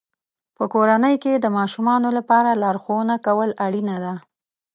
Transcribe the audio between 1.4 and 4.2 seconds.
ماشومانو لپاره لارښوونه کول اړینه ده.